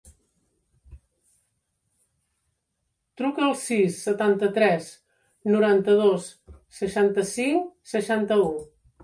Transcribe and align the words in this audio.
Truca 3.21 3.43
al 3.49 3.53
sis, 3.65 3.99
setanta-tres, 4.07 4.89
noranta-dos, 5.53 6.27
seixanta-cinc, 6.81 7.71
seixanta-u. 7.95 8.51